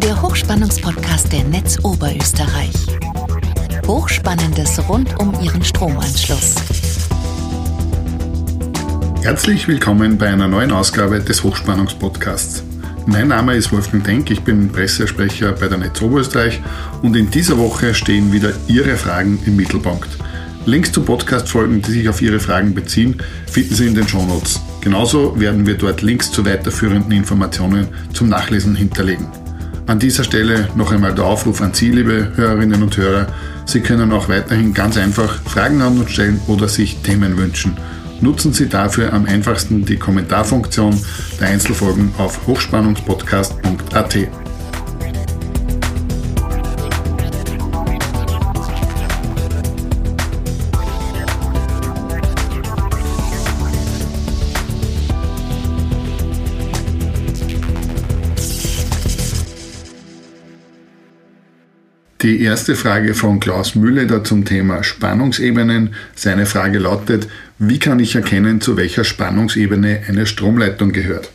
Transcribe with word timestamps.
der 0.00 0.20
Hochspannungspodcast 0.20 1.32
der 1.32 1.44
Netz 1.44 1.78
Oberösterreich. 1.82 2.74
Hochspannendes 3.86 4.86
rund 4.88 5.18
um 5.18 5.32
Ihren 5.42 5.64
Stromanschluss. 5.64 6.54
Herzlich 9.22 9.66
willkommen 9.66 10.18
bei 10.18 10.28
einer 10.28 10.48
neuen 10.48 10.70
Ausgabe 10.70 11.20
des 11.20 11.42
Hochspannungspodcasts. 11.42 12.62
Mein 13.06 13.28
Name 13.28 13.54
ist 13.54 13.72
Wolfgang 13.72 14.04
Denk, 14.04 14.30
ich 14.30 14.42
bin 14.42 14.70
Pressesprecher 14.70 15.52
bei 15.52 15.68
der 15.68 15.78
Netz 15.78 16.02
Oberösterreich 16.02 16.60
und 17.02 17.16
in 17.16 17.30
dieser 17.30 17.56
Woche 17.56 17.94
stehen 17.94 18.32
wieder 18.32 18.52
Ihre 18.66 18.96
Fragen 18.96 19.38
im 19.46 19.56
Mittelpunkt. 19.56 20.10
Links 20.66 20.92
zu 20.92 21.00
Podcast-Folgen, 21.02 21.80
die 21.80 21.92
sich 21.92 22.08
auf 22.08 22.20
Ihre 22.20 22.40
Fragen 22.40 22.74
beziehen, 22.74 23.22
finden 23.50 23.74
Sie 23.74 23.86
in 23.86 23.94
den 23.94 24.06
Shownotes. 24.06 24.60
Genauso 24.82 25.40
werden 25.40 25.66
wir 25.66 25.78
dort 25.78 26.02
Links 26.02 26.30
zu 26.30 26.44
weiterführenden 26.44 27.12
Informationen 27.12 27.88
zum 28.12 28.28
Nachlesen 28.28 28.76
hinterlegen. 28.76 29.26
An 29.86 30.00
dieser 30.00 30.24
Stelle 30.24 30.68
noch 30.74 30.90
einmal 30.90 31.14
der 31.14 31.26
Aufruf 31.26 31.60
an 31.60 31.72
Sie, 31.72 31.90
liebe 31.90 32.32
Hörerinnen 32.34 32.82
und 32.82 32.96
Hörer. 32.96 33.28
Sie 33.66 33.80
können 33.80 34.10
auch 34.12 34.28
weiterhin 34.28 34.74
ganz 34.74 34.96
einfach 34.96 35.40
Fragen 35.42 35.80
an 35.80 35.98
uns 35.98 36.10
stellen 36.10 36.40
oder 36.48 36.66
sich 36.66 37.02
Themen 37.02 37.38
wünschen. 37.38 37.76
Nutzen 38.20 38.52
Sie 38.52 38.68
dafür 38.68 39.12
am 39.12 39.26
einfachsten 39.26 39.84
die 39.84 39.96
Kommentarfunktion 39.96 41.00
der 41.40 41.48
Einzelfolgen 41.48 42.12
auf 42.18 42.48
hochspannungspodcast.at. 42.48 44.45
Die 62.26 62.42
erste 62.42 62.74
Frage 62.74 63.14
von 63.14 63.38
Klaus 63.38 63.76
Mühleder 63.76 64.24
zum 64.24 64.44
Thema 64.44 64.82
Spannungsebenen. 64.82 65.90
Seine 66.16 66.44
Frage 66.44 66.80
lautet, 66.80 67.28
wie 67.60 67.78
kann 67.78 68.00
ich 68.00 68.16
erkennen, 68.16 68.60
zu 68.60 68.76
welcher 68.76 69.04
Spannungsebene 69.04 70.00
eine 70.08 70.26
Stromleitung 70.26 70.90
gehört? 70.90 71.30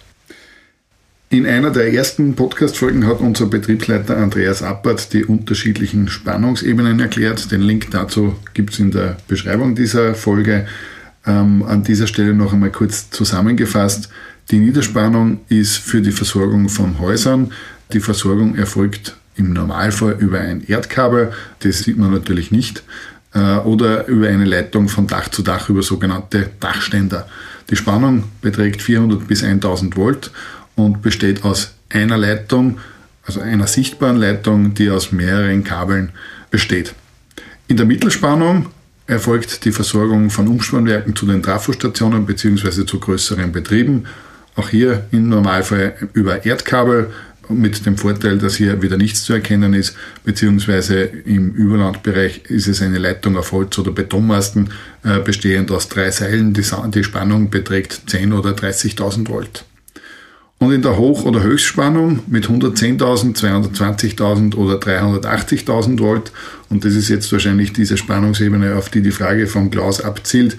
In 1.29 1.45
einer 1.45 1.69
der 1.69 1.93
ersten 1.93 2.35
Podcast-Folgen 2.35 3.07
hat 3.07 3.21
unser 3.21 3.45
Betriebsleiter 3.45 4.17
Andreas 4.17 4.63
Appert 4.63 5.13
die 5.13 5.23
unterschiedlichen 5.23 6.09
Spannungsebenen 6.09 6.99
erklärt. 6.99 7.53
Den 7.53 7.61
Link 7.61 7.89
dazu 7.91 8.35
gibt 8.53 8.73
es 8.73 8.79
in 8.79 8.91
der 8.91 9.15
Beschreibung 9.29 9.75
dieser 9.75 10.13
Folge. 10.13 10.67
Ähm, 11.25 11.63
an 11.63 11.83
dieser 11.83 12.07
Stelle 12.07 12.33
noch 12.33 12.51
einmal 12.51 12.71
kurz 12.71 13.09
zusammengefasst. 13.11 14.09
Die 14.49 14.59
Niederspannung 14.59 15.39
ist 15.47 15.77
für 15.77 16.01
die 16.01 16.11
Versorgung 16.11 16.67
von 16.67 16.99
Häusern. 16.99 17.53
Die 17.93 18.01
Versorgung 18.01 18.55
erfolgt 18.55 19.15
im 19.35 19.53
Normalfall 19.53 20.17
über 20.19 20.39
ein 20.39 20.63
Erdkabel, 20.67 21.31
das 21.59 21.79
sieht 21.79 21.97
man 21.97 22.11
natürlich 22.11 22.51
nicht, 22.51 22.83
äh, 23.33 23.57
oder 23.57 24.07
über 24.07 24.27
eine 24.27 24.45
Leitung 24.45 24.89
von 24.89 25.07
Dach 25.07 25.29
zu 25.29 25.41
Dach 25.41 25.69
über 25.69 25.83
sogenannte 25.83 26.49
Dachständer. 26.59 27.27
Die 27.69 27.75
Spannung 27.75 28.25
beträgt 28.41 28.81
400 28.81 29.27
bis 29.27 29.43
1000 29.43 29.95
Volt 29.95 30.31
und 30.75 31.01
besteht 31.01 31.43
aus 31.43 31.73
einer 31.89 32.17
Leitung, 32.17 32.79
also 33.25 33.39
einer 33.39 33.67
sichtbaren 33.67 34.17
Leitung, 34.17 34.73
die 34.73 34.89
aus 34.89 35.11
mehreren 35.11 35.63
Kabeln 35.63 36.09
besteht. 36.49 36.93
In 37.67 37.77
der 37.77 37.85
Mittelspannung 37.85 38.67
erfolgt 39.07 39.65
die 39.65 39.71
Versorgung 39.71 40.29
von 40.29 40.47
Umspannwerken 40.47 41.15
zu 41.15 41.25
den 41.25 41.43
Trafostationen 41.43 42.25
bzw. 42.25 42.85
zu 42.85 42.99
größeren 42.99 43.51
Betrieben. 43.51 44.05
Auch 44.55 44.69
hier 44.69 45.05
im 45.11 45.29
Normalfall 45.29 46.09
über 46.13 46.45
Erdkabel 46.45 47.11
mit 47.53 47.85
dem 47.85 47.97
Vorteil, 47.97 48.37
dass 48.37 48.55
hier 48.55 48.81
wieder 48.81 48.97
nichts 48.97 49.23
zu 49.23 49.33
erkennen 49.33 49.73
ist, 49.73 49.95
beziehungsweise 50.23 51.01
im 51.01 51.51
Überlandbereich 51.51 52.43
ist 52.49 52.67
es 52.67 52.81
eine 52.81 52.97
Leitung 52.97 53.37
auf 53.37 53.51
Holz- 53.51 53.77
oder 53.79 53.91
Betonmasten 53.91 54.69
äh, 55.03 55.19
bestehend 55.19 55.71
aus 55.71 55.89
drei 55.89 56.11
Seilen. 56.11 56.53
Die, 56.53 56.63
die 56.93 57.03
Spannung 57.03 57.49
beträgt 57.49 58.01
10 58.07 58.33
oder 58.33 58.51
30.000 58.51 59.29
Volt. 59.29 59.65
Und 60.61 60.71
in 60.71 60.83
der 60.83 60.95
Hoch- 60.95 61.25
oder 61.25 61.41
Höchstspannung 61.41 62.19
mit 62.27 62.45
110.000, 62.45 63.35
220.000 63.35 64.55
oder 64.55 64.75
380.000 64.75 65.99
Volt, 65.99 66.31
und 66.69 66.85
das 66.85 66.93
ist 66.93 67.09
jetzt 67.09 67.31
wahrscheinlich 67.31 67.73
diese 67.73 67.97
Spannungsebene, 67.97 68.75
auf 68.75 68.89
die 68.89 69.01
die 69.01 69.09
Frage 69.09 69.47
von 69.47 69.71
Klaus 69.71 70.01
abzielt, 70.01 70.57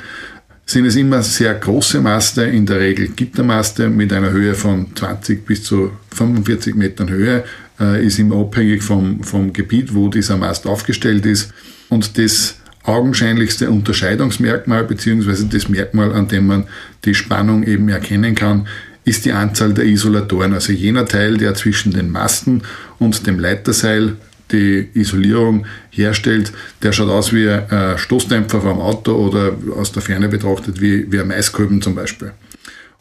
sind 0.67 0.87
es 0.87 0.97
immer 0.97 1.23
sehr 1.23 1.55
große 1.55 2.01
Maste, 2.01 2.43
in 2.43 2.67
der 2.67 2.81
Regel 2.81 3.09
Gittermaste 3.09 3.89
mit 3.89 4.13
einer 4.13 4.31
Höhe 4.31 4.55
von 4.55 4.95
20 4.95 5.47
bis 5.47 5.63
zu 5.63 5.93
45 6.13 6.75
Metern 6.75 7.09
Höhe, 7.09 7.45
äh, 7.81 8.05
ist 8.05 8.19
immer 8.19 8.37
abhängig 8.37 8.83
vom, 8.83 9.23
vom 9.23 9.53
Gebiet, 9.53 9.95
wo 9.95 10.09
dieser 10.09 10.37
Mast 10.37 10.67
aufgestellt 10.67 11.27
ist. 11.27 11.53
Und 11.89 12.19
das 12.19 12.57
augenscheinlichste 12.85 13.71
Unterscheidungsmerkmal 13.71 14.85
beziehungsweise 14.85 15.47
das 15.47 15.69
Merkmal, 15.69 16.13
an 16.13 16.29
dem 16.29 16.47
man 16.47 16.65
die 17.05 17.15
Spannung 17.15 17.63
eben 17.63 17.89
erkennen 17.89 18.35
kann, 18.35 18.67
ist 19.05 19.25
die 19.25 19.33
Anzahl 19.33 19.75
der 19.75 19.85
Isolatoren, 19.85 20.53
also 20.53 20.73
jener 20.73 21.07
Teil, 21.07 21.37
der 21.37 21.55
zwischen 21.55 21.93
den 21.93 22.11
Masten 22.11 22.63
und 22.99 23.27
dem 23.27 23.39
Leiterseil 23.39 24.17
die 24.53 24.89
Isolierung 24.95 25.67
herstellt, 25.91 26.53
der 26.83 26.93
schaut 26.93 27.09
aus 27.09 27.33
wie 27.33 27.49
ein 27.49 27.99
Stoßdämpfer 27.99 28.61
vom 28.61 28.81
Auto 28.81 29.13
oder 29.15 29.57
aus 29.77 29.93
der 29.93 30.03
Ferne 30.03 30.29
betrachtet 30.29 30.81
wie, 30.81 31.11
wie 31.11 31.21
ein 31.21 31.29
Maiskolben 31.29 31.81
zum 31.81 31.95
Beispiel. 31.95 32.33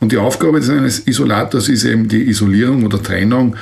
Und 0.01 0.11
die 0.11 0.17
Aufgabe 0.17 0.57
eines 0.57 1.07
Isolators 1.07 1.69
ist 1.69 1.85
eben 1.85 2.07
die 2.07 2.27
Isolierung 2.27 2.83
oder 2.83 3.01
Trennung 3.01 3.55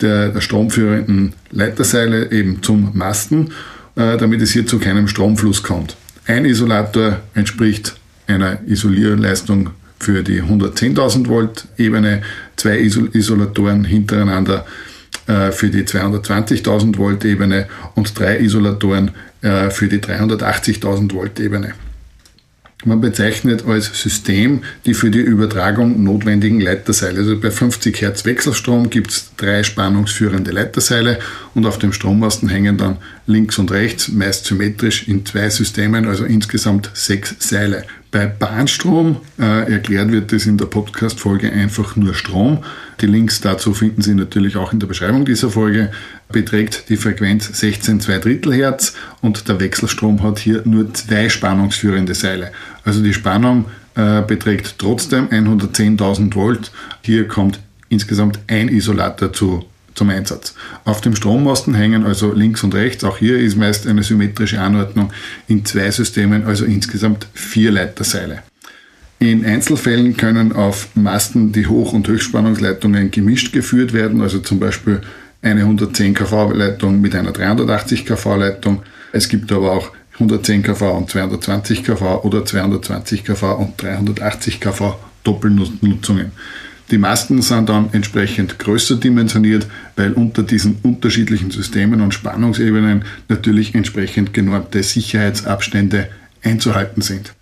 der, 0.00 0.30
der 0.30 0.40
stromführenden 0.40 1.32
Leiterseile 1.52 2.32
eben 2.32 2.60
zum 2.62 2.90
Masten, 2.94 3.52
äh, 3.94 4.16
damit 4.16 4.42
es 4.42 4.50
hier 4.50 4.66
zu 4.66 4.80
keinem 4.80 5.06
Stromfluss 5.06 5.62
kommt. 5.62 5.96
Ein 6.26 6.44
Isolator 6.44 7.20
entspricht 7.34 7.94
einer 8.26 8.58
Isolierleistung 8.66 9.70
für 10.00 10.24
die 10.24 10.42
110.000 10.42 11.28
Volt 11.28 11.68
Ebene, 11.78 12.22
zwei 12.56 12.80
Isolatoren 12.80 13.84
hintereinander 13.84 14.66
äh, 15.28 15.52
für 15.52 15.68
die 15.68 15.84
220.000 15.84 16.96
Volt 16.96 17.24
Ebene 17.24 17.68
und 17.94 18.18
drei 18.18 18.40
Isolatoren 18.40 19.12
äh, 19.42 19.70
für 19.70 19.86
die 19.86 19.98
380.000 19.98 21.12
Volt 21.12 21.38
Ebene. 21.38 21.74
Man 22.84 23.00
bezeichnet 23.00 23.66
als 23.66 24.00
System 24.00 24.62
die 24.86 24.94
für 24.94 25.10
die 25.10 25.20
Übertragung 25.20 26.02
notwendigen 26.02 26.60
Leiterseile. 26.60 27.18
Also 27.18 27.38
bei 27.38 27.50
50 27.50 28.00
Hertz 28.00 28.24
Wechselstrom 28.24 28.88
gibt 28.88 29.10
es 29.10 29.30
drei 29.36 29.62
spannungsführende 29.62 30.50
Leiterseile 30.50 31.18
und 31.54 31.66
auf 31.66 31.78
dem 31.78 31.92
Strommasten 31.92 32.48
hängen 32.48 32.78
dann 32.78 32.96
links 33.26 33.58
und 33.58 33.70
rechts, 33.70 34.08
meist 34.08 34.46
symmetrisch 34.46 35.08
in 35.08 35.26
zwei 35.26 35.50
Systemen, 35.50 36.06
also 36.06 36.24
insgesamt 36.24 36.90
sechs 36.94 37.36
Seile. 37.38 37.84
Bei 38.12 38.26
Bahnstrom 38.26 39.18
äh, 39.38 39.72
erklärt 39.72 40.10
wird 40.10 40.32
das 40.32 40.44
in 40.46 40.58
der 40.58 40.66
Podcast-Folge 40.66 41.52
einfach 41.52 41.94
nur 41.94 42.12
Strom. 42.14 42.64
Die 43.00 43.06
Links 43.06 43.40
dazu 43.40 43.72
finden 43.72 44.02
Sie 44.02 44.14
natürlich 44.14 44.56
auch 44.56 44.72
in 44.72 44.80
der 44.80 44.88
Beschreibung 44.88 45.24
dieser 45.24 45.48
Folge. 45.50 45.92
Beträgt 46.28 46.88
die 46.88 46.96
Frequenz 46.96 47.48
16,2 47.50 48.18
Drittel 48.18 48.52
Hertz 48.54 48.94
und 49.20 49.48
der 49.48 49.60
Wechselstrom 49.60 50.24
hat 50.24 50.40
hier 50.40 50.62
nur 50.64 50.92
zwei 50.92 51.28
spannungsführende 51.28 52.14
Seile. 52.14 52.50
Also 52.84 53.00
die 53.00 53.14
Spannung 53.14 53.66
äh, 53.94 54.22
beträgt 54.22 54.74
trotzdem 54.78 55.28
110.000 55.28 56.34
Volt. 56.34 56.72
Hier 57.02 57.28
kommt 57.28 57.60
insgesamt 57.90 58.40
ein 58.48 58.68
Isolator 58.68 59.32
zu 59.32 59.64
zum 60.00 60.08
Einsatz. 60.08 60.54
Auf 60.86 61.02
dem 61.02 61.14
Strommasten 61.14 61.74
hängen 61.74 62.06
also 62.06 62.32
links 62.32 62.64
und 62.64 62.74
rechts, 62.74 63.04
auch 63.04 63.18
hier 63.18 63.38
ist 63.38 63.58
meist 63.58 63.86
eine 63.86 64.02
symmetrische 64.02 64.58
Anordnung 64.58 65.12
in 65.46 65.66
zwei 65.66 65.90
Systemen, 65.90 66.46
also 66.46 66.64
insgesamt 66.64 67.26
vier 67.34 67.70
Leiterseile. 67.70 68.42
In 69.18 69.44
Einzelfällen 69.44 70.16
können 70.16 70.52
auf 70.52 70.88
Masten 70.94 71.52
die 71.52 71.66
Hoch- 71.66 71.92
und 71.92 72.08
Höchstspannungsleitungen 72.08 73.10
gemischt 73.10 73.52
geführt 73.52 73.92
werden, 73.92 74.22
also 74.22 74.38
zum 74.38 74.58
Beispiel 74.58 75.02
eine 75.42 75.60
110 75.60 76.14
kV-Leitung 76.14 77.02
mit 77.02 77.14
einer 77.14 77.32
380 77.32 78.06
kV-Leitung. 78.06 78.82
Es 79.12 79.28
gibt 79.28 79.52
aber 79.52 79.72
auch 79.72 79.90
110 80.14 80.62
kV 80.62 80.96
und 80.96 81.10
220 81.10 81.84
kV 81.84 82.22
oder 82.24 82.42
220 82.46 83.22
kV 83.22 83.52
und 83.52 83.82
380 83.82 84.60
kV 84.60 84.96
Doppelnutzungen. 85.24 86.32
Die 86.90 86.98
Masten 86.98 87.40
sind 87.40 87.68
dann 87.68 87.90
entsprechend 87.92 88.58
größer 88.58 88.96
dimensioniert, 88.96 89.66
weil 89.94 90.12
unter 90.12 90.42
diesen 90.42 90.78
unterschiedlichen 90.82 91.52
Systemen 91.52 92.00
und 92.00 92.14
Spannungsebenen 92.14 93.04
natürlich 93.28 93.74
entsprechend 93.76 94.34
genormte 94.34 94.82
Sicherheitsabstände 94.82 96.08
einzuhalten 96.42 97.02
sind. 97.02 97.32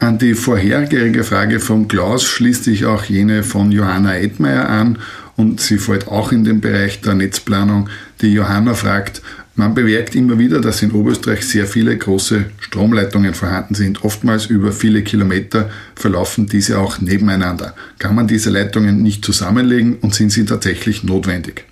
An 0.00 0.18
die 0.18 0.34
vorhergehende 0.34 1.22
Frage 1.22 1.60
von 1.60 1.86
Klaus 1.86 2.24
schließt 2.24 2.64
sich 2.64 2.84
auch 2.84 3.04
jene 3.04 3.42
von 3.42 3.70
Johanna 3.70 4.16
Edmeier 4.16 4.68
an 4.68 4.98
und 5.36 5.60
sie 5.60 5.78
fällt 5.78 6.08
auch 6.08 6.32
in 6.32 6.44
den 6.44 6.60
Bereich 6.60 7.00
der 7.00 7.14
Netzplanung. 7.14 7.88
Die 8.20 8.32
Johanna 8.32 8.74
fragt, 8.74 9.22
Man 9.56 9.72
bemerkt 9.72 10.16
immer 10.16 10.36
wieder, 10.38 10.60
dass 10.60 10.82
in 10.82 10.90
Oberösterreich 10.90 11.44
sehr 11.46 11.66
viele 11.66 11.96
große 11.96 12.46
Stromleitungen 12.58 13.34
vorhanden 13.34 13.76
sind. 13.76 14.02
Oftmals 14.04 14.46
über 14.46 14.72
viele 14.72 15.02
Kilometer 15.02 15.70
verlaufen 15.94 16.46
diese 16.46 16.78
auch 16.78 17.00
nebeneinander. 17.00 17.74
Kann 17.98 18.16
man 18.16 18.26
diese 18.26 18.50
Leitungen 18.50 19.02
nicht 19.02 19.24
zusammenlegen 19.24 19.98
und 19.98 20.12
sind 20.12 20.32
sie 20.32 20.44
tatsächlich 20.44 21.04
notwendig? 21.04 21.66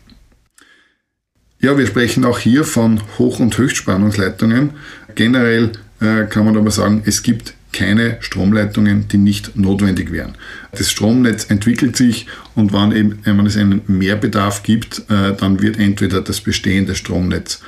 Ja, 1.61 1.77
wir 1.77 1.87
sprechen 1.87 2.25
auch 2.25 2.39
hier 2.39 2.65
von 2.65 3.01
Hoch- 3.19 3.41
und 3.41 3.59
Höchstspannungsleitungen. 3.59 4.71
Generell 5.17 5.73
äh, 6.01 6.25
kann 6.27 6.45
man 6.45 6.57
aber 6.57 6.71
sagen, 6.71 7.03
es 7.05 7.23
gibt 7.23 7.55
keine 7.73 8.19
Stromleitungen, 8.21 9.09
die 9.09 9.19
nicht 9.19 9.57
notwendig 9.57 10.13
wären. 10.13 10.37
Das 10.73 10.91
Stromnetz 10.91 11.51
entwickelt 11.51 11.97
sich 11.97 12.27
und 12.55 12.73
wenn, 12.73 12.93
eben, 12.93 13.19
wenn 13.25 13.47
es 13.47 13.57
einen 13.57 13.83
Mehrbedarf 13.87 14.63
gibt, 14.63 15.01
äh, 15.11 15.35
dann 15.35 15.61
wird 15.61 15.79
entweder 15.79 16.21
das 16.21 16.41
bestehende 16.41 16.95
Stromnetz 16.95 17.61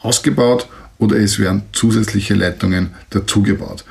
ausgebaut 0.00 0.68
oder 0.98 1.16
es 1.16 1.38
werden 1.38 1.62
zusätzliche 1.72 2.34
Leitungen 2.34 2.90
dazugebaut. 3.10 3.84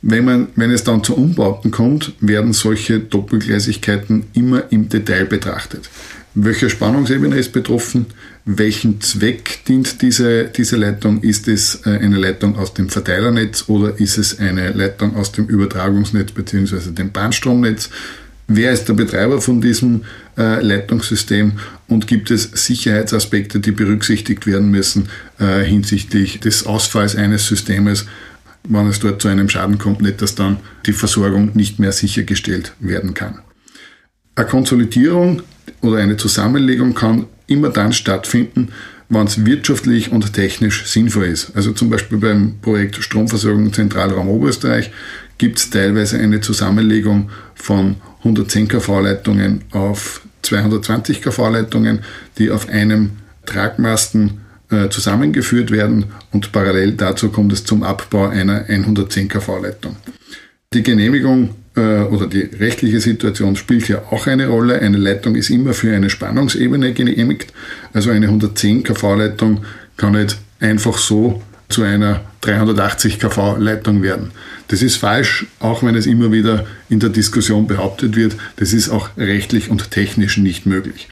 Wenn, 0.00 0.24
man, 0.24 0.48
wenn 0.54 0.70
es 0.70 0.84
dann 0.84 1.02
zu 1.02 1.16
Umbauten 1.16 1.70
kommt, 1.70 2.12
werden 2.20 2.52
solche 2.52 3.00
Doppelgleisigkeiten 3.00 4.26
immer 4.32 4.70
im 4.70 4.88
Detail 4.88 5.24
betrachtet. 5.24 5.90
Welche 6.34 6.70
Spannungsebene 6.70 7.36
ist 7.36 7.52
betroffen? 7.52 8.06
Welchen 8.44 9.00
Zweck 9.00 9.64
dient 9.66 10.02
diese, 10.02 10.44
diese 10.44 10.76
Leitung? 10.76 11.22
Ist 11.22 11.48
es 11.48 11.86
äh, 11.86 11.90
eine 11.90 12.16
Leitung 12.16 12.56
aus 12.56 12.74
dem 12.74 12.88
Verteilernetz 12.88 13.64
oder 13.68 13.98
ist 13.98 14.18
es 14.18 14.38
eine 14.38 14.70
Leitung 14.72 15.16
aus 15.16 15.32
dem 15.32 15.46
Übertragungsnetz 15.46 16.32
bzw. 16.32 16.92
dem 16.92 17.10
Bahnstromnetz? 17.10 17.90
Wer 18.46 18.72
ist 18.72 18.88
der 18.88 18.94
Betreiber 18.94 19.42
von 19.42 19.60
diesem 19.60 20.04
äh, 20.38 20.62
Leitungssystem 20.62 21.52
und 21.86 22.06
gibt 22.06 22.30
es 22.30 22.44
Sicherheitsaspekte, 22.54 23.60
die 23.60 23.72
berücksichtigt 23.72 24.46
werden 24.46 24.70
müssen 24.70 25.10
äh, 25.38 25.62
hinsichtlich 25.64 26.40
des 26.40 26.64
Ausfalls 26.64 27.14
eines 27.14 27.46
Systems, 27.46 28.06
wenn 28.64 28.86
es 28.86 29.00
dort 29.00 29.20
zu 29.20 29.28
einem 29.28 29.50
Schaden 29.50 29.76
kommt, 29.76 30.00
nicht, 30.00 30.22
dass 30.22 30.34
dann 30.34 30.58
die 30.86 30.94
Versorgung 30.94 31.50
nicht 31.54 31.78
mehr 31.78 31.92
sichergestellt 31.92 32.72
werden 32.80 33.12
kann. 33.12 33.40
Eine 34.34 34.46
Konsolidierung 34.46 35.42
oder 35.82 35.98
eine 35.98 36.16
Zusammenlegung 36.16 36.94
kann 36.94 37.26
immer 37.46 37.70
dann 37.70 37.92
stattfinden, 37.92 38.68
wenn 39.08 39.26
es 39.26 39.44
wirtschaftlich 39.44 40.12
und 40.12 40.32
technisch 40.32 40.86
sinnvoll 40.86 41.26
ist. 41.26 41.52
Also 41.56 41.72
zum 41.72 41.90
Beispiel 41.90 42.18
beim 42.18 42.58
Projekt 42.60 42.96
Stromversorgung 42.96 43.72
Zentralraum 43.72 44.28
Oberösterreich 44.28 44.90
gibt 45.38 45.58
es 45.58 45.70
teilweise 45.70 46.18
eine 46.18 46.40
Zusammenlegung 46.40 47.30
von 47.54 47.96
110 48.18 48.68
kV-Leitungen 48.68 49.62
auf 49.70 50.20
220 50.42 51.22
kV-Leitungen, 51.22 52.00
die 52.38 52.50
auf 52.50 52.68
einem 52.68 53.10
Tragmasten 53.46 54.40
äh, 54.70 54.88
zusammengeführt 54.90 55.70
werden 55.70 56.06
und 56.32 56.52
parallel 56.52 56.92
dazu 56.92 57.30
kommt 57.30 57.52
es 57.52 57.64
zum 57.64 57.82
Abbau 57.82 58.28
einer 58.28 58.66
110 58.68 59.28
kV-Leitung. 59.28 59.96
Die 60.74 60.82
Genehmigung 60.82 61.54
oder 61.78 62.26
die 62.26 62.42
rechtliche 62.58 63.00
Situation 63.00 63.56
spielt 63.56 63.86
hier 63.86 64.12
auch 64.12 64.26
eine 64.26 64.48
Rolle. 64.48 64.80
Eine 64.80 64.96
Leitung 64.96 65.34
ist 65.34 65.50
immer 65.50 65.72
für 65.74 65.94
eine 65.94 66.10
Spannungsebene 66.10 66.92
genehmigt. 66.92 67.52
Also 67.92 68.10
eine 68.10 68.26
110 68.26 68.82
kV-Leitung 68.82 69.64
kann 69.96 70.12
nicht 70.12 70.38
einfach 70.60 70.98
so 70.98 71.42
zu 71.68 71.82
einer 71.82 72.22
380 72.40 73.18
kV-Leitung 73.18 74.02
werden. 74.02 74.30
Das 74.68 74.82
ist 74.82 74.96
falsch, 74.96 75.46
auch 75.60 75.82
wenn 75.82 75.94
es 75.94 76.06
immer 76.06 76.32
wieder 76.32 76.66
in 76.88 77.00
der 77.00 77.10
Diskussion 77.10 77.66
behauptet 77.66 78.16
wird. 78.16 78.36
Das 78.56 78.72
ist 78.72 78.88
auch 78.88 79.10
rechtlich 79.16 79.70
und 79.70 79.90
technisch 79.90 80.38
nicht 80.38 80.66
möglich. 80.66 81.08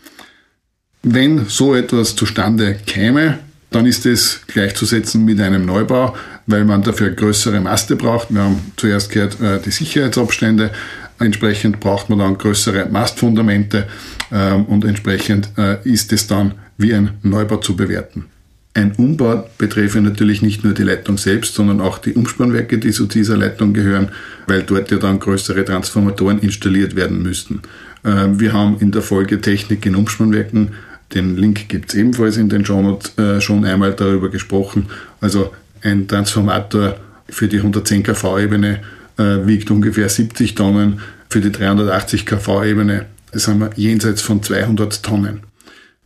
Wenn 1.03 1.47
so 1.47 1.75
etwas 1.75 2.17
zustande 2.17 2.77
käme, 2.87 3.39
dann 3.71 3.87
ist 3.87 4.07
es 4.07 4.41
gleichzusetzen 4.47 5.25
mit 5.25 5.41
einem 5.41 5.67
Neubau, 5.67 6.17
weil 6.47 6.65
man 6.65 6.83
dafür 6.83 7.11
größere 7.11 7.61
Maste 7.61 7.97
braucht. 7.97 8.33
Wir 8.33 8.43
haben 8.43 8.73
zuerst 8.77 9.11
gehört, 9.11 9.41
äh, 9.41 9.61
die 9.61 9.71
Sicherheitsabstände. 9.71 10.71
Entsprechend 11.19 11.81
braucht 11.81 12.11
man 12.11 12.19
dann 12.19 12.39
größere 12.39 12.87
Mastfundamente 12.87 13.87
ähm, 14.31 14.67
und 14.67 14.85
entsprechend 14.85 15.51
äh, 15.57 15.77
ist 15.85 16.13
es 16.13 16.27
dann 16.27 16.55
wie 16.79 16.95
ein 16.95 17.11
Neubau 17.23 17.57
zu 17.57 17.75
bewerten. 17.75 18.27
Ein 18.75 18.93
Umbau 18.93 19.49
betreffe 19.57 20.03
natürlich 20.03 20.43
nicht 20.43 20.63
nur 20.63 20.75
die 20.75 20.83
Leitung 20.83 21.17
selbst, 21.17 21.55
sondern 21.55 21.81
auch 21.81 21.97
die 21.97 22.13
Umspannwerke, 22.13 22.77
die 22.77 22.91
zu 22.91 23.07
dieser 23.07 23.39
Leitung 23.39 23.73
gehören, 23.73 24.11
weil 24.47 24.65
dort 24.65 24.91
ja 24.91 24.99
dann 24.99 25.19
größere 25.19 25.65
Transformatoren 25.65 26.41
installiert 26.41 26.95
werden 26.95 27.23
müssten. 27.23 27.63
Ähm, 28.05 28.39
wir 28.39 28.53
haben 28.53 28.77
in 28.81 28.93
der 28.93 29.01
Folge 29.01 29.41
Technik 29.41 29.87
in 29.87 29.97
Umspannwerken 29.97 30.73
den 31.15 31.37
Link 31.37 31.69
gibt 31.69 31.91
es 31.91 31.95
ebenfalls 31.95 32.37
in 32.37 32.49
den 32.49 32.65
Shownotes 32.65 33.17
äh, 33.19 33.41
schon 33.41 33.65
einmal 33.65 33.95
darüber 33.95 34.29
gesprochen. 34.29 34.87
Also 35.21 35.53
ein 35.83 36.09
Transformator 36.09 36.97
für 37.29 37.49
die 37.49 37.59
110 37.59 38.03
kV-Ebene 38.03 38.81
äh, 39.19 39.47
wiegt 39.47 39.71
ungefähr 39.71 40.09
70 40.09 40.55
Tonnen, 40.55 41.01
für 41.29 41.41
die 41.41 41.53
380 41.53 42.27
kV-Ebene 42.27 43.07
sind 43.33 43.59
wir 43.59 43.71
jenseits 43.77 44.23
von 44.23 44.43
200 44.43 45.03
Tonnen. 45.03 45.41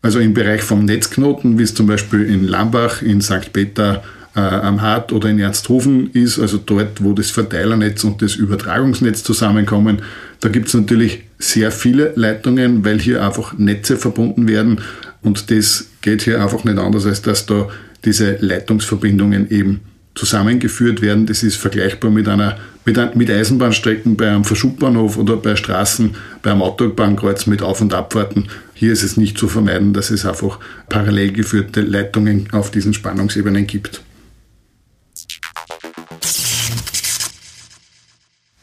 Also 0.03 0.19
im 0.19 0.33
Bereich 0.33 0.63
vom 0.63 0.85
Netzknoten, 0.85 1.59
wie 1.59 1.63
es 1.63 1.75
zum 1.75 1.87
Beispiel 1.87 2.25
in 2.25 2.47
Lambach, 2.47 3.03
in 3.03 3.21
St. 3.21 3.53
Peter 3.53 4.03
äh, 4.35 4.41
am 4.41 4.81
Hart 4.81 5.13
oder 5.13 5.29
in 5.29 5.39
Ernsthofen 5.39 6.11
ist, 6.13 6.39
also 6.39 6.59
dort, 6.59 7.03
wo 7.03 7.13
das 7.13 7.31
Verteilernetz 7.31 8.05
und 8.05 8.23
das 8.23 8.37
Übertragungsnetz 8.37 9.23
zusammenkommen, 9.23 10.03
da 10.41 10.49
gibt 10.49 10.69
es 10.69 10.75
natürlich 10.75 11.25
sehr 11.39 11.73
viele 11.73 12.13
Leitungen, 12.17 12.85
weil 12.85 13.01
hier 13.01 13.25
einfach 13.25 13.59
Netze 13.59 13.97
verbunden 13.97 14.49
werden 14.49 14.81
und 15.23 15.51
das 15.51 15.89
geht 16.01 16.23
hier 16.23 16.43
einfach 16.43 16.65
nicht 16.65 16.79
anders, 16.79 17.07
als 17.07 17.23
dass 17.23 17.47
da 17.47 17.69
diese 18.05 18.37
Leitungsverbindungen 18.41 19.51
eben 19.51 19.81
zusammengeführt 20.15 21.03
werden. 21.03 21.27
Das 21.27 21.43
ist 21.43 21.57
vergleichbar 21.57 22.11
mit 22.11 22.29
einer 22.29 22.57
mit, 22.85 23.17
mit 23.17 23.31
Eisenbahnstrecken 23.31 24.17
bei 24.17 24.29
einem 24.29 24.45
Verschubbahnhof 24.45 25.19
oder 25.19 25.37
bei 25.37 25.57
Straßen, 25.57 26.15
bei 26.43 26.51
einem 26.51 26.63
Autobahnkreuz 26.63 27.47
mit 27.47 27.63
Auf- 27.63 27.81
und 27.81 27.93
Abfahrten. 27.93 28.49
Hier 28.75 28.93
ist 28.93 29.03
es 29.03 29.17
nicht 29.17 29.39
zu 29.39 29.49
vermeiden, 29.49 29.93
dass 29.93 30.11
es 30.11 30.25
einfach 30.25 30.59
parallel 30.89 31.33
geführte 31.33 31.83
Leitungen 31.83 32.49
auf 32.53 32.71
diesen 32.71 32.95
Spannungsebenen 32.95 33.67
gibt. 33.67 34.03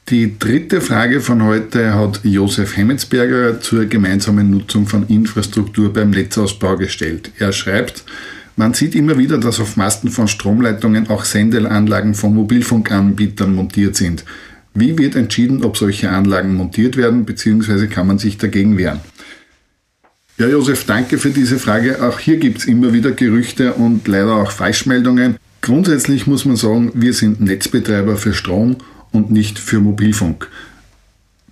Die 0.10 0.40
dritte 0.40 0.80
Frage 0.80 1.20
von 1.20 1.44
heute 1.44 1.94
hat 1.94 2.22
Josef 2.24 2.78
Hemmetsberger 2.78 3.60
zur 3.60 3.88
gemeinsamen 3.88 4.50
Nutzung 4.50 4.88
von 4.88 5.06
Infrastruktur 5.10 5.92
beim 5.92 6.12
Netzausbau 6.12 6.78
gestellt. 6.78 7.32
Er 7.40 7.52
schreibt, 7.52 8.06
man 8.56 8.74
sieht 8.74 8.96
immer 8.96 9.18
wieder, 9.18 9.38
dass 9.38 9.60
auf 9.60 9.76
Masten 9.76 10.10
von 10.10 10.30
Stromleitungen 10.30 11.10
auch 11.10 11.26
Sendeanlagen 11.26 12.16
von 12.16 12.34
Mobilfunkanbietern 12.36 13.54
montiert 13.54 13.98
sind. 13.98 14.24
Wie 14.74 14.98
wird 14.98 15.18
entschieden, 15.18 15.66
ob 15.66 15.76
solche 15.76 16.10
Anlagen 16.10 16.54
montiert 16.54 16.96
werden, 16.96 17.26
beziehungsweise 17.26 17.90
kann 17.90 18.08
man 18.08 18.18
sich 18.18 18.38
dagegen 18.38 18.78
wehren? 18.78 19.02
Ja, 20.38 20.48
Josef, 20.48 20.86
danke 20.86 21.18
für 21.18 21.32
diese 21.32 21.60
Frage. 21.60 22.02
Auch 22.02 22.20
hier 22.20 22.38
gibt 22.38 22.60
es 22.60 22.66
immer 22.66 22.94
wieder 22.94 23.12
Gerüchte 23.12 23.74
und 23.74 24.08
leider 24.08 24.36
auch 24.36 24.52
Falschmeldungen. 24.52 25.36
Grundsätzlich 25.62 26.28
muss 26.28 26.46
man 26.46 26.56
sagen, 26.56 26.94
wir 26.94 27.12
sind 27.12 27.42
Netzbetreiber 27.42 28.16
für 28.16 28.34
Strom 28.34 28.78
und 29.18 29.32
nicht 29.32 29.60
für 29.60 29.80
Mobilfunk. 29.80 30.48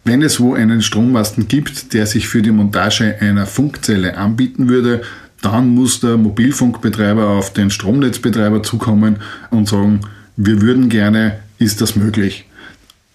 Wenn 0.04 0.22
es 0.22 0.40
wo 0.40 0.54
einen 0.54 0.84
Strommasten 0.84 1.48
gibt, 1.48 1.94
der 1.94 2.06
sich 2.06 2.28
für 2.28 2.44
die 2.44 2.52
Montage 2.52 3.18
einer 3.20 3.48
Funkzelle 3.48 4.18
anbieten 4.18 4.70
würde, 4.70 5.02
dann 5.42 5.70
muss 5.70 6.00
der 6.00 6.18
Mobilfunkbetreiber 6.18 7.28
auf 7.28 7.54
den 7.54 7.72
Stromnetzbetreiber 7.72 8.62
zukommen 8.64 9.18
und 9.50 9.68
sagen, 9.68 10.02
wir 10.38 10.62
würden 10.62 10.90
gerne, 10.90 11.40
ist 11.58 11.82
das 11.82 11.96
möglich. 11.96 12.46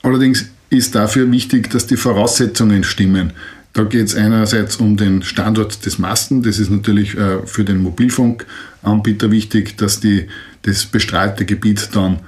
Allerdings 0.03 0.47
ist 0.69 0.95
dafür 0.95 1.31
wichtig, 1.31 1.71
dass 1.71 1.87
die 1.87 1.97
Voraussetzungen 1.97 2.85
stimmen. 2.85 3.33
Da 3.73 3.85
geht 3.85 4.07
es 4.07 4.15
einerseits 4.17 4.77
um 4.77 4.97
den 4.97 5.23
Standort 5.23 5.87
des 5.87 5.99
Masten. 5.99 6.43
Das 6.43 6.59
ist 6.59 6.71
natürlich 6.71 7.17
äh, 7.17 7.47
für 7.47 7.65
den 7.65 7.83
Mobilfunkanbieter 7.83 9.31
wichtig, 9.31 9.77
dass 9.77 10.01
die, 10.01 10.27
das 10.63 10.87
bestrahlte 10.87 11.45
Gebiet 11.45 11.91
dann 11.93 12.19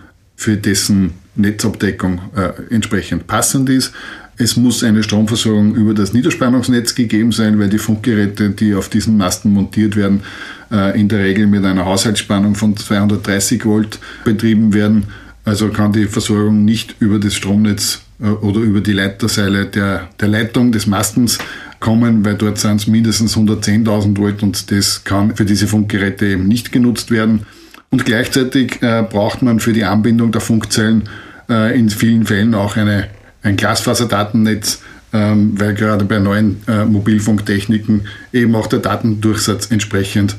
für 0.43 0.57
dessen 0.57 1.13
Netzabdeckung 1.37 2.21
äh, 2.37 2.75
entsprechend 2.75 3.27
passend 3.27 3.71
ist. 3.71 3.93
Es 4.37 4.57
muss 4.57 4.83
eine 4.83 5.03
Stromversorgung 5.03 5.75
über 5.77 5.95
das 5.95 6.13
Niederspannungsnetz 6.13 6.95
gegeben 6.95 7.33
sein, 7.33 7.59
weil 7.59 7.69
die 7.69 7.79
Funkgeräte, 7.79 8.51
die 8.51 8.75
auf 8.75 8.89
diesen 8.89 9.17
Masten 9.17 9.53
montiert 9.53 9.95
werden, 9.95 10.23
äh, 10.71 10.99
in 10.99 11.09
der 11.09 11.21
Regel 11.21 11.47
mit 11.47 11.65
einer 11.65 11.85
Haushaltsspannung 11.85 12.57
von 12.57 12.77
230 12.77 13.65
Volt 13.65 14.01
betrieben 14.25 14.75
werden. 14.75 15.05
Also 15.45 15.69
kann 15.69 15.93
die 15.93 16.07
Versorgung 16.07 16.65
nicht 16.65 16.97
über 16.99 17.19
das 17.19 17.35
Stromnetz 17.35 18.03
äh, 18.21 18.27
oder 18.27 18.61
über 18.61 18.81
die 18.81 18.93
Leiterseile 18.93 19.67
der, 19.67 20.09
der 20.21 20.29
Leitung 20.29 20.73
des 20.73 20.89
Mastens 20.89 21.39
kommen, 21.79 22.25
weil 22.25 22.35
dort 22.35 22.59
sind 22.59 22.81
es 22.81 22.87
mindestens 22.89 23.37
110.000 23.37 24.19
Volt 24.19 24.43
und 24.43 24.73
das 24.73 25.05
kann 25.05 25.37
für 25.37 25.45
diese 25.45 25.69
Funkgeräte 25.69 26.27
eben 26.27 26.49
nicht 26.49 26.73
genutzt 26.73 27.13
werden. 27.13 27.47
Und 27.93 28.07
gleichzeitig 28.07 28.81
äh, 28.81 29.03
braucht 29.03 29.43
man 29.43 29.61
für 29.61 29.75
die 29.75 29.85
Anbindung 29.85 30.33
der 30.33 30.41
Funkzellen 30.41 31.11
äh, 31.51 31.79
in 31.79 31.91
vielen 31.91 32.25
Fällen 32.25 32.55
auch 32.55 32.79
eine, 32.79 33.09
ein 33.43 33.57
Glasfaserdatennetz, 33.57 34.81
ähm, 35.13 35.61
weil 35.61 35.75
gerade 35.75 36.07
bei 36.07 36.19
neuen 36.19 36.63
äh, 36.67 36.87
Mobilfunktechniken 36.87 38.07
eben 38.33 38.55
auch 38.57 38.67
der 38.67 38.79
Datendurchsatz 38.79 39.71
entsprechend 39.71 40.37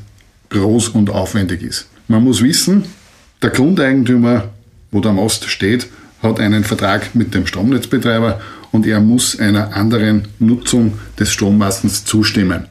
groß 0.50 0.90
und 0.90 1.12
aufwendig 1.12 1.62
ist. 1.62 1.88
Man 2.08 2.24
muss 2.24 2.42
wissen, 2.42 2.86
der 3.44 3.52
Grundeigentümer, 3.52 4.50
wo 4.90 5.00
der 5.00 5.14
Mast 5.14 5.48
steht, 5.48 5.90
hat 6.24 6.40
einen 6.40 6.64
Vertrag 6.64 7.14
mit 7.14 7.36
dem 7.36 7.46
Stromnetzbetreiber 7.46 8.42
und 8.72 8.88
er 8.88 9.00
muss 9.00 9.40
einer 9.40 9.76
anderen 9.76 10.28
Nutzung 10.40 10.94
des 11.20 11.32
Strommastens 11.32 12.04
zustimmen. 12.04 12.66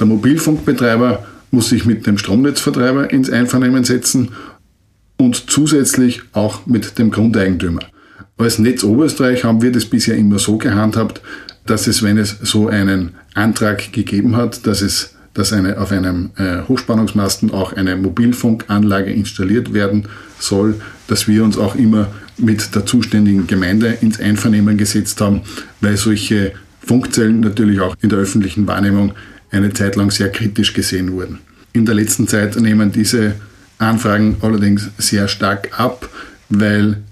Der 0.00 0.06
Mobilfunkbetreiber 0.06 1.24
muss 1.54 1.68
sich 1.68 1.86
mit 1.86 2.06
dem 2.06 2.18
Stromnetzvertreiber 2.18 3.10
ins 3.12 3.30
Einvernehmen 3.30 3.84
setzen 3.84 4.30
und 5.16 5.50
zusätzlich 5.50 6.22
auch 6.32 6.66
mit 6.66 6.98
dem 6.98 7.10
Grundeigentümer. 7.10 7.80
Als 8.36 8.58
Netz 8.58 8.82
Oberösterreich 8.82 9.44
haben 9.44 9.62
wir 9.62 9.70
das 9.70 9.84
bisher 9.84 10.16
immer 10.16 10.40
so 10.40 10.58
gehandhabt, 10.58 11.22
dass 11.66 11.86
es, 11.86 12.02
wenn 12.02 12.18
es 12.18 12.36
so 12.42 12.68
einen 12.68 13.12
Antrag 13.34 13.92
gegeben 13.92 14.36
hat, 14.36 14.66
dass 14.66 14.82
es 14.82 15.10
dass 15.32 15.52
eine, 15.52 15.78
auf 15.80 15.90
einem 15.90 16.30
äh, 16.36 16.62
Hochspannungsmasten 16.68 17.50
auch 17.50 17.72
eine 17.72 17.96
Mobilfunkanlage 17.96 19.12
installiert 19.12 19.74
werden 19.74 20.06
soll, 20.38 20.76
dass 21.08 21.26
wir 21.26 21.42
uns 21.42 21.58
auch 21.58 21.74
immer 21.74 22.06
mit 22.38 22.72
der 22.76 22.86
zuständigen 22.86 23.48
Gemeinde 23.48 23.98
ins 24.00 24.20
Einvernehmen 24.20 24.76
gesetzt 24.76 25.20
haben, 25.20 25.42
weil 25.80 25.96
solche 25.96 26.52
Funkzellen 26.86 27.40
natürlich 27.40 27.80
auch 27.80 27.96
in 28.00 28.10
der 28.10 28.20
öffentlichen 28.20 28.68
Wahrnehmung 28.68 29.14
eine 29.54 29.72
Zeit 29.72 29.96
lang 29.96 30.10
sehr 30.10 30.30
kritisch 30.30 30.72
gesehen 30.74 31.12
wurden. 31.12 31.38
In 31.72 31.86
der 31.86 31.94
letzten 31.94 32.28
Zeit 32.28 32.56
nehmen 32.56 32.92
diese 32.92 33.34
Anfragen 33.78 34.36
allerdings 34.40 34.90
sehr 34.98 35.28
stark 35.28 35.78
ab, 35.78 36.08
weil 36.48 37.02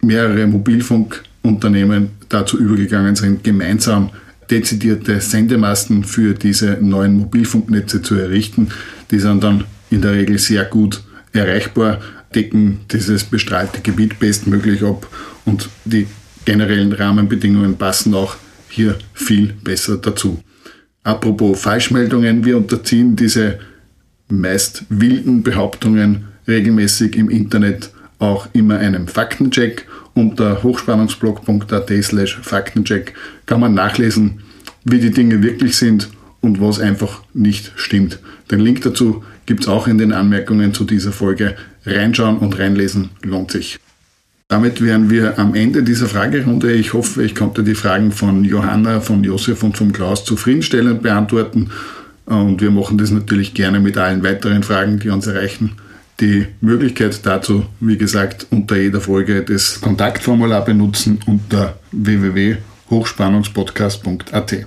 mehrere 0.00 0.46
Mobilfunkunternehmen 0.46 2.10
dazu 2.28 2.58
übergegangen 2.58 3.16
sind, 3.16 3.44
gemeinsam 3.44 4.10
dezidierte 4.50 5.20
Sendemasten 5.20 6.04
für 6.04 6.34
diese 6.34 6.78
neuen 6.80 7.16
Mobilfunknetze 7.16 8.02
zu 8.02 8.16
errichten. 8.16 8.68
Die 9.10 9.18
sind 9.18 9.42
dann 9.42 9.64
in 9.90 10.02
der 10.02 10.12
Regel 10.12 10.38
sehr 10.38 10.64
gut 10.64 11.02
erreichbar, 11.32 12.00
decken 12.34 12.80
dieses 12.90 13.24
bestrahlte 13.24 13.80
Gebiet 13.80 14.18
bestmöglich 14.18 14.82
ab 14.82 15.08
und 15.44 15.68
die 15.84 16.06
generellen 16.44 16.92
Rahmenbedingungen 16.92 17.76
passen 17.76 18.14
auch 18.14 18.36
hier 18.68 18.96
viel 19.14 19.54
besser 19.62 19.96
dazu. 19.98 20.42
Apropos 21.04 21.60
Falschmeldungen, 21.60 22.44
wir 22.44 22.56
unterziehen 22.56 23.16
diese 23.16 23.58
meist 24.28 24.84
wilden 24.88 25.42
Behauptungen 25.42 26.28
regelmäßig 26.46 27.16
im 27.16 27.28
Internet 27.28 27.90
auch 28.18 28.48
immer 28.52 28.78
einem 28.78 29.08
Faktencheck. 29.08 29.86
Unter 30.14 30.62
hochspannungsblog.at 30.62 31.90
slash 32.02 32.38
Faktencheck 32.42 33.14
kann 33.46 33.60
man 33.60 33.74
nachlesen, 33.74 34.40
wie 34.84 35.00
die 35.00 35.10
Dinge 35.10 35.42
wirklich 35.42 35.76
sind 35.76 36.08
und 36.40 36.60
was 36.60 36.78
einfach 36.78 37.22
nicht 37.34 37.72
stimmt. 37.76 38.18
Den 38.50 38.60
Link 38.60 38.82
dazu 38.82 39.24
gibt 39.46 39.62
es 39.62 39.68
auch 39.68 39.88
in 39.88 39.98
den 39.98 40.12
Anmerkungen 40.12 40.74
zu 40.74 40.84
dieser 40.84 41.12
Folge. 41.12 41.56
Reinschauen 41.84 42.38
und 42.38 42.58
reinlesen 42.58 43.10
lohnt 43.22 43.50
sich. 43.50 43.78
Damit 44.48 44.82
wären 44.82 45.10
wir 45.10 45.38
am 45.38 45.54
Ende 45.54 45.82
dieser 45.82 46.06
Fragerunde. 46.06 46.72
Ich 46.72 46.92
hoffe, 46.92 47.24
ich 47.24 47.34
konnte 47.34 47.62
die 47.62 47.74
Fragen 47.74 48.12
von 48.12 48.44
Johanna, 48.44 49.00
von 49.00 49.24
Josef 49.24 49.62
und 49.62 49.78
von 49.78 49.92
Klaus 49.92 50.24
zufriedenstellend 50.24 51.02
beantworten. 51.02 51.70
Und 52.26 52.60
wir 52.60 52.70
machen 52.70 52.98
das 52.98 53.10
natürlich 53.10 53.54
gerne 53.54 53.80
mit 53.80 53.96
allen 53.96 54.22
weiteren 54.22 54.62
Fragen, 54.62 54.98
die 54.98 55.08
uns 55.08 55.26
erreichen. 55.26 55.72
Die 56.20 56.46
Möglichkeit 56.60 57.24
dazu, 57.26 57.64
wie 57.80 57.96
gesagt, 57.96 58.46
unter 58.50 58.76
jeder 58.76 59.00
Folge 59.00 59.42
das 59.42 59.80
Kontaktformular 59.80 60.62
benutzen 60.64 61.18
unter 61.26 61.78
www.hochspannungspodcast.at. 61.90 64.66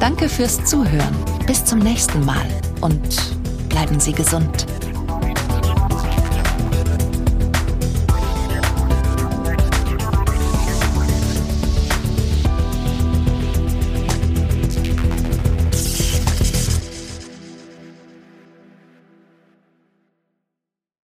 Danke 0.00 0.28
fürs 0.28 0.62
Zuhören. 0.64 1.16
Bis 1.46 1.64
zum 1.64 1.78
nächsten 1.78 2.24
Mal 2.24 2.46
und 2.80 3.34
bleiben 3.68 3.98
Sie 3.98 4.12
gesund. 4.12 4.66